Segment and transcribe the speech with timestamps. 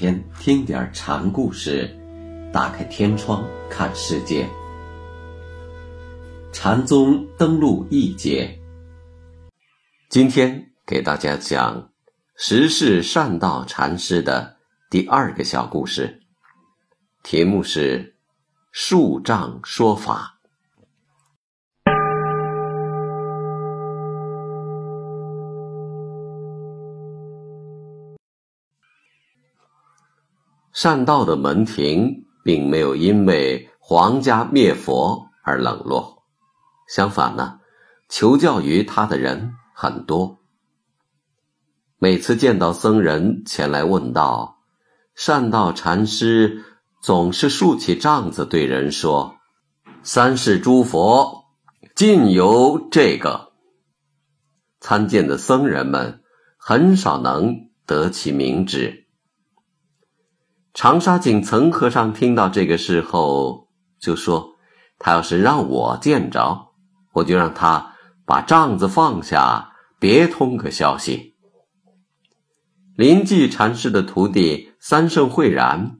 [0.00, 1.94] 天听点禅故事，
[2.50, 4.48] 打开天窗看世界。
[6.54, 8.58] 禅宗登陆一节，
[10.08, 11.90] 今天给大家讲
[12.34, 14.56] 十世善道禅师的
[14.88, 16.22] 第二个小故事，
[17.22, 18.16] 题目是
[18.72, 20.29] “树障说法”。
[30.82, 36.22] 善道的门庭并没有因为皇家灭佛而冷落，
[36.88, 37.60] 相反呢，
[38.08, 40.38] 求教于他的人很多。
[41.98, 44.56] 每次见到僧人前来问道，
[45.14, 46.64] 善道禅师
[47.02, 49.34] 总是竖起杖子对人说
[50.02, 51.44] ：“三世诸佛
[51.94, 53.52] 尽由这个。”
[54.80, 56.22] 参见的僧人们
[56.56, 58.99] 很少能得其明智。
[60.72, 63.68] 长沙井岑和尚听到这个事后，
[63.98, 64.56] 就说
[65.00, 66.68] ：“他要是让我见着，
[67.12, 71.34] 我就让他把帐子放下，别通个消息。”
[72.96, 75.98] 临济禅师的徒弟三圣慧然，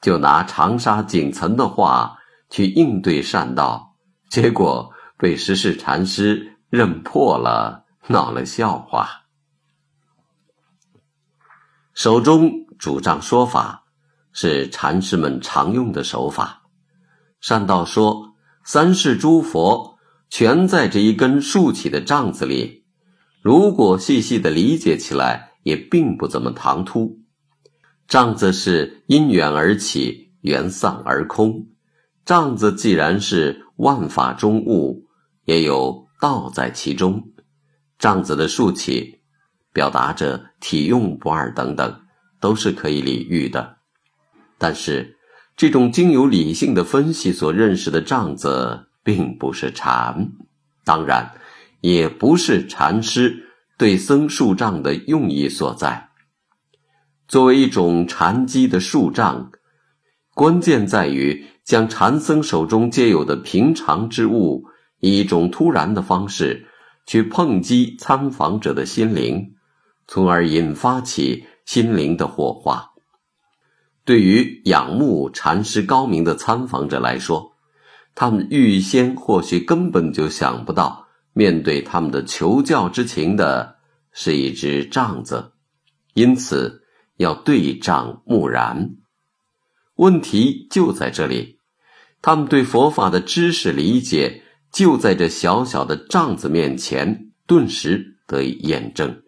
[0.00, 2.18] 就拿长沙井岑的话
[2.48, 3.96] 去应对善道，
[4.30, 9.24] 结果被十世禅师认破了，闹了笑话。
[11.92, 13.82] 手中主张说法。
[14.38, 16.64] 是禅师们常用的手法。
[17.40, 18.34] 善道说
[18.64, 19.96] ：“三世诸佛
[20.28, 22.84] 全在这一根竖起的杖子里。
[23.40, 27.18] 如果细细的理解起来，也并不怎么唐突。
[28.08, 31.68] 杖子是因缘而起，缘散而空。
[32.26, 35.06] 杖子既然是万法中物，
[35.46, 37.32] 也有道在其中。
[37.98, 39.22] 杖子的竖起，
[39.72, 42.02] 表达着体用不二等等，
[42.38, 43.75] 都是可以理喻的。”
[44.58, 45.16] 但是，
[45.56, 50.32] 这种经由理性的分析所认识的杖子，并不是禅，
[50.84, 51.32] 当然，
[51.80, 56.08] 也不是禅师对僧树杖的用意所在。
[57.28, 59.50] 作为一种禅机的树杖，
[60.34, 64.64] 关键在于将禅僧手中皆有的平常之物，
[65.00, 66.66] 以一种突然的方式
[67.06, 69.54] 去碰击参访者的心灵，
[70.06, 72.92] 从而引发起心灵的火花。
[74.06, 77.52] 对于仰慕禅师高明的参访者来说，
[78.14, 83.76] 他们预先或许根本就想不到，面对他们的求教之情的
[84.12, 85.50] 是一只杖子，
[86.14, 86.84] 因此
[87.16, 88.94] 要对杖木然。
[89.96, 91.58] 问题就在这里，
[92.22, 99.22] 他们对佛法的知识理解就在这小小的杖子面前顿时得以验证。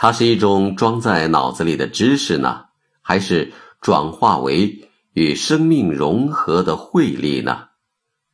[0.00, 2.66] 它是一种装在脑子里的知识呢，
[3.02, 7.64] 还是转化为与生命融合的慧力呢？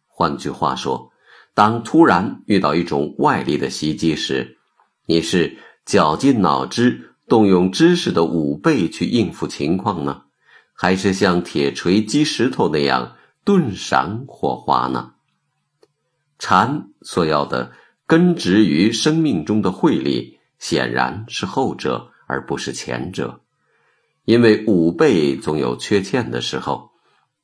[0.06, 1.10] 换句话说，
[1.54, 4.58] 当突然遇到一种外力的袭击时，
[5.06, 10.24] 你是绞尽脑汁动用知识的五倍去应付情况呢，
[10.74, 15.12] 还是像铁锤击石头那样顿闪火花呢？
[16.38, 17.72] 禅所要的
[18.06, 20.34] 根植于生命中的慧力。
[20.58, 23.40] 显然是后者，而不是前者，
[24.24, 26.90] 因为五倍总有缺欠的时候，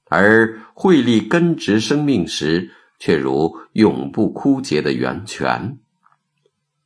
[0.07, 5.79] 而慧力根植生命时，却如永不枯竭的源泉。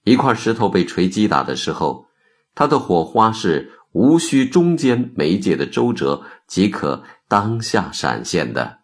[0.02, 2.06] 一块石头被锤击打的时候，
[2.54, 8.78] 它的火花是无需中间媒介的周折即可当下闪现的，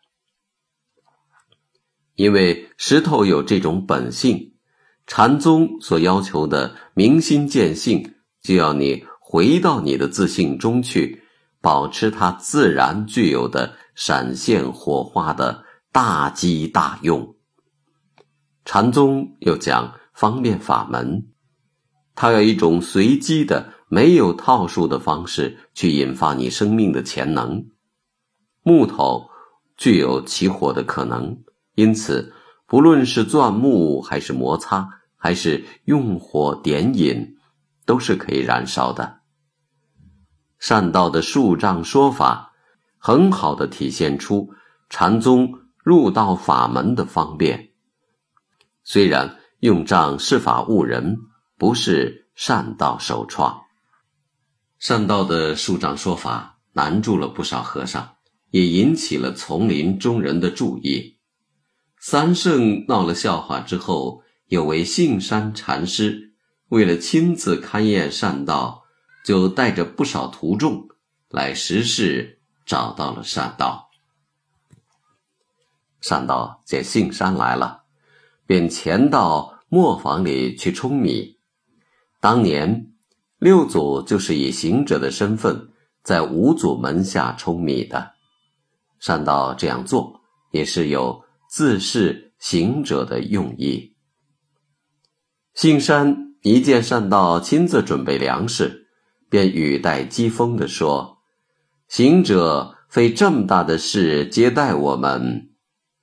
[2.14, 4.49] 因为石头有这种本性。
[5.12, 11.24] 禅宗所要求的明心见性，就要你回到你的自信中去，
[11.60, 17.34] 保持它自然具有的闪现火花的大机大用。
[18.64, 21.26] 禅宗又讲方便法门，
[22.14, 27.66] 它要一种随机的、没有套数的方式去引发你生命的潜能。
[28.62, 29.28] 木头
[29.76, 31.42] 具有起火的可能，
[31.74, 32.32] 因此
[32.68, 34.88] 不论是钻木还是摩擦。
[35.22, 37.36] 还是用火点引，
[37.84, 39.20] 都是可以燃烧的。
[40.58, 42.52] 善道的树杖说法，
[42.96, 44.54] 很好的体现出
[44.88, 47.72] 禅宗入道法门的方便。
[48.82, 51.18] 虽然用杖施法误人，
[51.58, 53.60] 不是善道首创。
[54.78, 58.16] 善道的树杖说法难住了不少和尚，
[58.52, 61.18] 也引起了丛林中人的注意。
[61.98, 64.22] 三圣闹了笑话之后。
[64.50, 66.32] 有位杏山禅师，
[66.70, 68.82] 为了亲自勘验善道，
[69.24, 70.88] 就带着不少徒众
[71.28, 73.90] 来石室找到了善道。
[76.00, 77.84] 善道见信山来了，
[78.44, 81.38] 便潜到磨坊里去舂米。
[82.18, 82.90] 当年
[83.38, 85.70] 六祖就是以行者的身份
[86.02, 88.14] 在五祖门下舂米的。
[88.98, 90.20] 善道这样做
[90.50, 93.94] 也是有自示行者的用意。
[95.60, 98.88] 信山一见善道亲自准备粮食，
[99.28, 101.18] 便语带讥讽地说
[101.86, 105.50] ：“行者费这么大的事接待我们，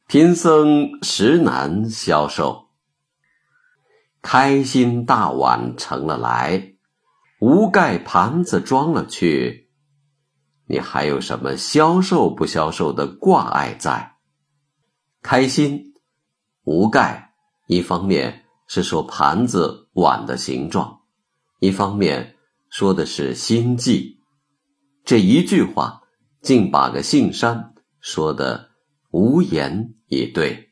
[0.06, 2.68] 贫僧实难消受。
[4.21, 6.75] 开心大碗盛了来，
[7.39, 9.71] 无盖盘子装了去。”
[10.69, 14.18] 你还有什么消受不消受的挂碍在？
[15.24, 15.95] 开心
[16.63, 17.33] 无盖，
[17.65, 21.00] 一方面是说盘子碗的形状，
[21.60, 22.36] 一方面
[22.69, 24.19] 说的是心计。
[25.04, 26.02] 这一句话，
[26.42, 28.72] 竟把个姓山说的
[29.10, 30.67] 无言以对。